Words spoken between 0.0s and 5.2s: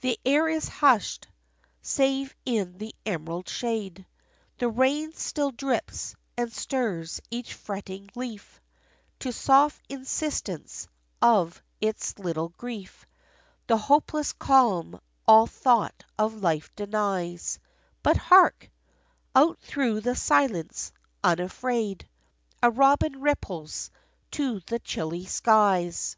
The air is hushed, save in the emerald shade The rain